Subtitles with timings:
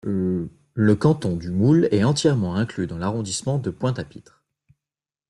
[0.73, 4.41] Le canton du Moule est entièrement inclus dans l'arrondissement de Pointe-à-Pitre.